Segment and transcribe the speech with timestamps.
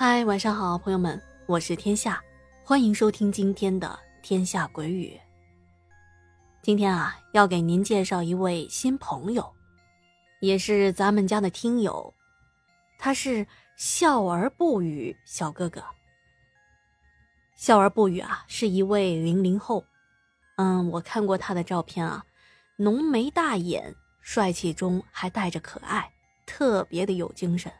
[0.00, 2.22] 嗨，晚上好，朋友们，我是天下，
[2.62, 3.88] 欢迎收听今天的
[4.22, 5.08] 《天下鬼语》。
[6.62, 9.52] 今天啊，要给您介绍一位新朋友，
[10.38, 12.14] 也是咱们家的听友，
[12.96, 13.44] 他是
[13.76, 15.82] 笑而不语小哥哥。
[17.56, 19.84] 笑而不语啊，是一位零零后，
[20.58, 22.24] 嗯，我看过他的照片啊，
[22.76, 26.08] 浓眉大眼，帅气中还带着可爱，
[26.46, 27.72] 特别的有精神。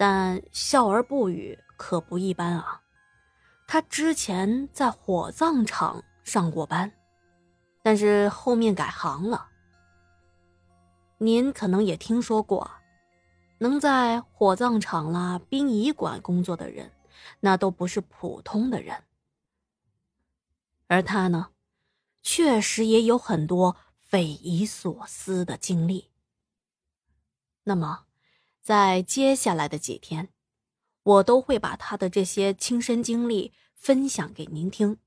[0.00, 2.80] 但笑而不语可不一般啊！
[3.66, 6.90] 他之前在火葬场上过班，
[7.82, 9.50] 但是后面改行了。
[11.18, 12.70] 您可能也听说过，
[13.58, 16.90] 能在火葬场啦、殡仪馆工作的人，
[17.40, 19.04] 那都不是普通的人。
[20.86, 21.50] 而他呢，
[22.22, 26.08] 确实也有很多匪夷所思的经历。
[27.64, 28.06] 那么。
[28.62, 30.28] 在接下来的几天，
[31.02, 34.98] 我都会把他的这些亲身经历分享给您听。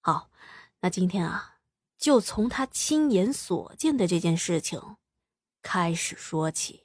[0.00, 0.30] 好，
[0.80, 1.56] 那今天啊，
[1.98, 4.80] 就从他亲眼所见的这件事情
[5.62, 6.84] 开始说起。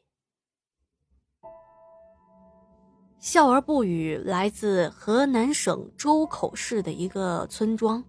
[3.19, 8.03] 笑而不语，来自河南省周口市的一个村庄。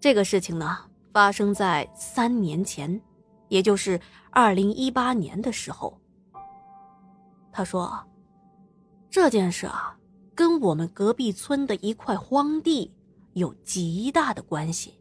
[0.00, 3.00] 这个事情呢，发生在三年前，
[3.48, 6.00] 也就是二零一八年的时候。
[7.56, 7.98] 他说
[9.08, 9.96] ：“这件事啊，
[10.34, 12.94] 跟我们隔壁村的一块荒地
[13.32, 15.00] 有极大的关系。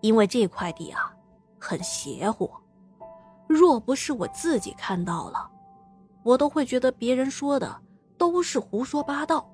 [0.00, 1.12] 因为这块地啊，
[1.58, 2.48] 很邪乎，
[3.48, 5.50] 若不是我自己看到了，
[6.22, 7.82] 我都会觉得别人说的
[8.16, 9.44] 都是胡说八道。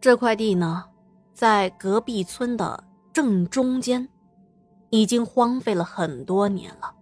[0.00, 0.82] 这块地呢，
[1.34, 4.08] 在隔壁村的正中间，
[4.88, 6.94] 已经荒废了很多年了。”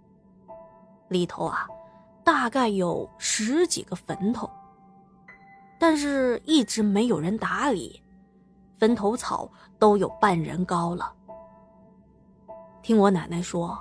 [1.11, 1.69] 里头啊，
[2.25, 4.49] 大概有十几个坟头，
[5.79, 8.01] 但是一直没有人打理，
[8.79, 11.13] 坟头草都有半人高了。
[12.81, 13.77] 听我奶奶说，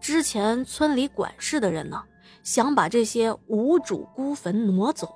[0.00, 2.02] 之前村里管事的人呢，
[2.42, 5.14] 想把这些无主孤坟挪走，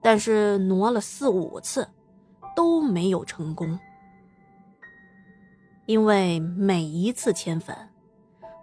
[0.00, 1.86] 但是挪了四五次，
[2.56, 3.78] 都没有成功，
[5.84, 7.76] 因为每一次迁坟。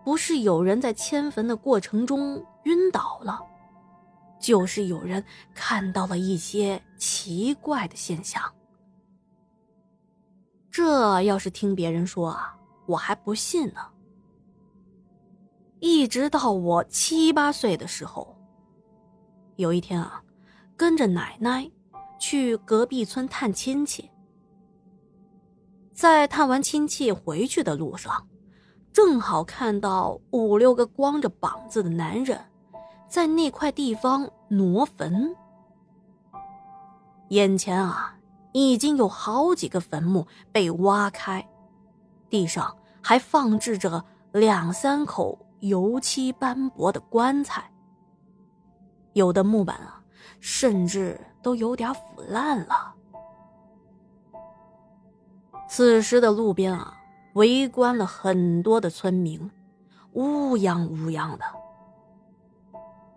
[0.04, 3.40] 不是有人在迁坟的过程中晕倒了，
[4.40, 5.24] 就是有人
[5.54, 8.42] 看到了一些奇怪的现象。
[10.72, 13.82] 这要是听别人说啊，我还不信呢。
[15.80, 18.36] 一直到我七八岁的时候，
[19.56, 20.24] 有一天啊，
[20.78, 21.70] 跟着奶奶
[22.20, 24.10] 去隔壁村探亲戚，
[25.94, 28.28] 在探完亲戚回去的路上。
[28.94, 32.40] 正好看到五六个光着膀子的男人，
[33.08, 35.34] 在那块地方挪坟。
[37.30, 38.18] 眼前啊，
[38.52, 41.48] 已经有好几个坟墓被挖开，
[42.30, 44.04] 地上还放置着
[44.34, 47.72] 两三口油漆斑驳的棺材。
[49.14, 50.04] 有的木板啊，
[50.42, 52.94] 甚至都有点腐烂了。
[55.70, 56.98] 此时的路边啊。
[57.34, 59.50] 围观了很多的村民，
[60.14, 61.46] 乌泱乌泱的。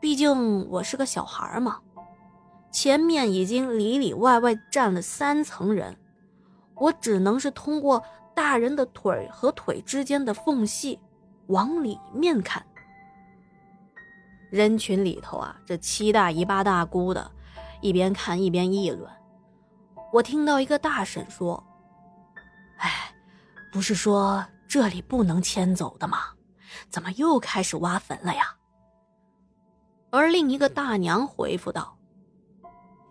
[0.01, 1.81] 毕竟我是个小孩嘛，
[2.71, 5.97] 前面已经里里外外站了三层人，
[6.75, 8.05] 我只能是通过
[8.35, 11.01] 大人的腿和腿之间的缝隙
[11.49, 12.65] 往里面看。
[14.51, 17.29] 人群里头啊，这七大姨八大姑的，
[17.81, 19.11] 一边看一边议论。
[20.13, 21.65] 我听到一个大婶说。
[23.75, 26.19] 不是说这里不能迁走的吗？
[26.91, 28.55] 怎么又开始挖坟了呀？
[30.11, 31.99] 而另一个大娘回复道：“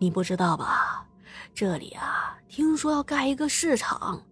[0.00, 1.06] 你不知道吧？
[1.52, 4.22] 这里啊，听说要盖一个市场，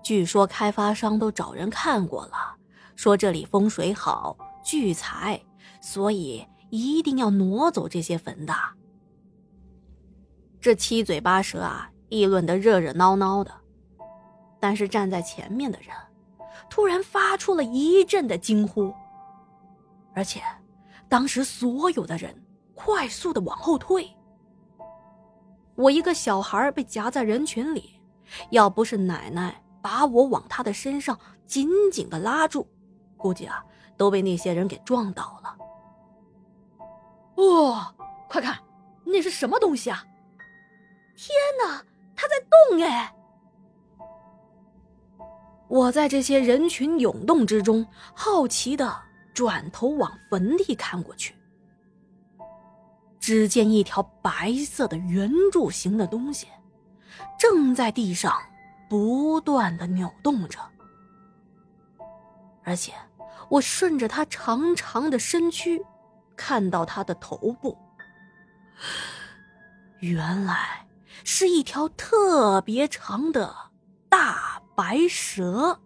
[0.00, 2.54] 据说开发商都找人看过了，
[2.94, 5.42] 说这里风水好，聚财，
[5.82, 8.54] 所以一定要挪走这些坟的。”
[10.60, 13.59] 这七嘴八舌啊，议论的热热闹闹的。
[14.60, 15.96] 但是站在前面的人，
[16.68, 18.92] 突然发出了一阵的惊呼，
[20.14, 20.42] 而且，
[21.08, 22.34] 当时所有的人
[22.74, 24.08] 快速的往后退。
[25.74, 27.98] 我一个小孩被夹在人群里，
[28.50, 32.66] 要不是奶奶把我往他的身上紧紧的拉住，
[33.16, 33.64] 估计啊
[33.96, 35.56] 都被那些人给撞倒了。
[37.42, 37.94] 哇，
[38.28, 38.58] 快看，
[39.04, 40.04] 那是什么东西啊？
[41.16, 41.34] 天
[41.64, 41.82] 哪，
[42.14, 42.34] 它在
[42.68, 43.14] 动哎！
[45.70, 49.00] 我在这些人群涌动之中，好奇的
[49.32, 51.32] 转头往坟地看过去，
[53.20, 56.48] 只见一条白色的圆柱形的东西，
[57.38, 58.36] 正在地上
[58.88, 60.58] 不断的扭动着，
[62.64, 62.92] 而且
[63.48, 65.80] 我顺着它长长的身躯，
[66.36, 67.78] 看到它的头部，
[70.00, 70.84] 原来
[71.22, 73.54] 是一条特别长的
[74.08, 74.49] 大
[74.80, 75.78] 白蛇。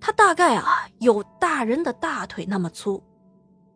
[0.00, 3.00] 它大概啊有大人的大腿那么粗。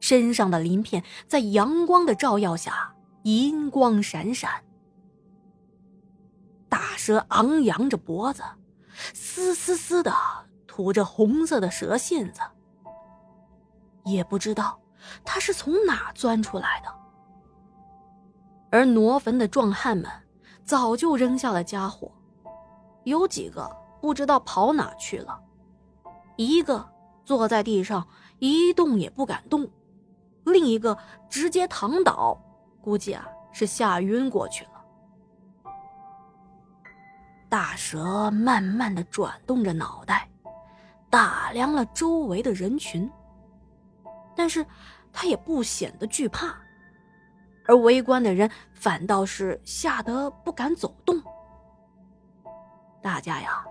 [0.00, 2.92] 身上的鳞片在阳光的照耀下
[3.22, 4.64] 银光闪闪，
[6.68, 8.42] 大蛇昂扬着脖子，
[9.14, 10.12] 嘶嘶嘶的
[10.66, 12.40] 吐着红色的蛇信子。
[14.04, 14.80] 也不知道
[15.24, 16.92] 它是从哪钻出来的。
[18.72, 20.10] 而挪坟的壮汉们
[20.64, 22.10] 早就扔下了家伙，
[23.04, 23.70] 有几个
[24.00, 25.40] 不知道跑哪去了，
[26.36, 26.88] 一个
[27.24, 28.06] 坐在地上
[28.38, 29.68] 一动也不敢动。
[30.44, 30.96] 另一个
[31.28, 32.38] 直接躺倒，
[32.80, 34.70] 估计啊是吓晕过去了。
[37.48, 40.28] 大蛇慢慢的转动着脑袋，
[41.10, 43.10] 打量了周围的人群，
[44.34, 44.64] 但是
[45.12, 46.56] 他也不显得惧怕，
[47.66, 51.20] 而围观的人反倒是吓得不敢走动。
[53.02, 53.64] 大家呀，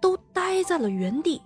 [0.00, 1.42] 都呆在了原地，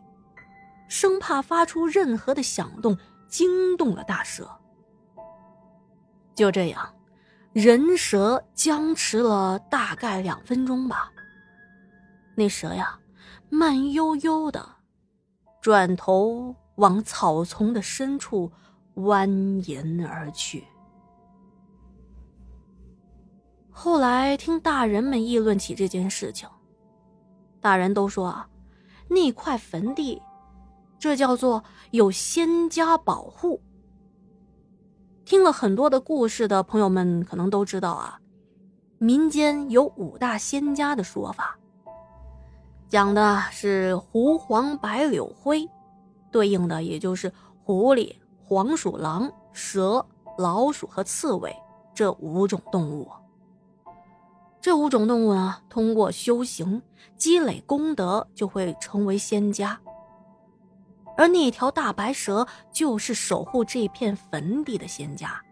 [0.88, 2.96] 生怕发出任何的响动
[3.28, 4.50] 惊动了大蛇。
[6.34, 6.94] 就这样，
[7.52, 11.10] 人蛇僵持了大概两分钟吧。
[12.34, 12.98] 那蛇呀，
[13.50, 14.66] 慢悠悠的
[15.60, 18.50] 转头往草丛的深处
[18.96, 19.28] 蜿
[19.62, 20.64] 蜒而去。
[23.70, 26.48] 后来听大人们议论起这件事情，
[27.62, 28.48] 大人都说啊，
[29.08, 30.20] 那块坟地，
[30.98, 31.62] 这叫做
[31.92, 33.62] 有仙家保护。
[35.24, 38.20] 听了很多的故事的朋友们可能都知道啊，
[38.98, 41.56] 民间有五大仙家的说法，
[42.88, 45.66] 讲的是狐、黄、白、柳、灰，
[46.32, 47.32] 对应的也就是
[47.62, 48.12] 狐狸、
[48.44, 50.04] 黄鼠狼、蛇、
[50.36, 51.54] 老鼠和刺猬
[51.94, 53.08] 这五种动物。
[54.62, 56.80] 这五种动物呢，通过修行
[57.16, 59.80] 积累功德，就会成为仙家。
[61.16, 65.42] 而那条大白蛇就是守护这片坟地的仙家。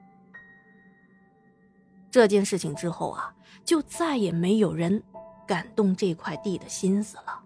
[2.09, 3.35] 这件事情之后啊，
[3.65, 5.03] 就再也没有人
[5.45, 7.41] 敢动这块地的心思了。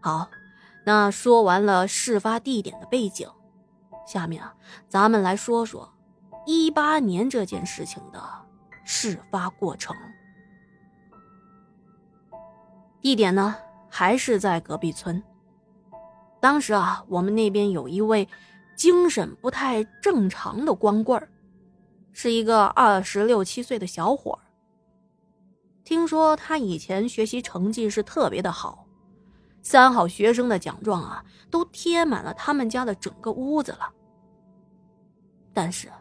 [0.00, 0.28] 好，
[0.84, 3.26] 那说完了事发地点的背景，
[4.06, 4.54] 下面啊，
[4.90, 5.90] 咱们来说说
[6.44, 8.22] 一八年这件事情的
[8.90, 9.94] 事发过程。
[13.02, 13.54] 地点呢，
[13.86, 15.22] 还是在隔壁村。
[16.40, 18.26] 当时啊，我们那边有一位
[18.74, 21.28] 精神不太正常的光棍儿，
[22.12, 24.40] 是一个二十六七岁的小伙儿。
[25.84, 28.86] 听说他以前学习成绩是特别的好，
[29.60, 33.92] 三好学生的奖状啊都贴满了他们家的整个屋子了。
[35.52, 35.92] 但是，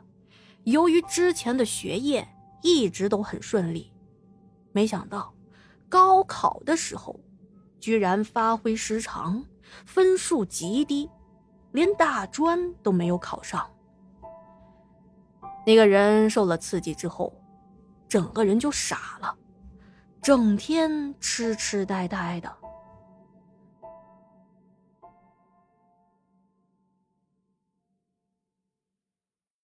[0.63, 2.25] 由于之前的学业
[2.61, 3.93] 一直都很顺利，
[4.71, 5.33] 没想到
[5.89, 7.19] 高考的时候，
[7.79, 9.43] 居然发挥失常。
[9.85, 11.09] 分数极低，
[11.73, 13.69] 连大专都没有考上。
[15.65, 17.33] 那个人受了刺激之后，
[18.07, 19.37] 整个人就傻了，
[20.21, 22.57] 整天痴痴呆呆的。